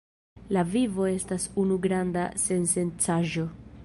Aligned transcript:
La 0.55 0.61
vivo 0.75 1.05
estas 1.09 1.45
unu 1.65 1.77
granda 1.83 2.23
sensencaĵo. 2.47 3.49